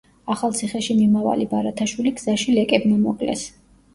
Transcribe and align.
ახალციხეში 0.35 0.95
მიმავალი 1.01 1.45
ბარათაშვილი 1.51 2.13
გზაში 2.21 2.57
ლეკებმა 2.57 2.97
მოკლეს. 3.05 3.45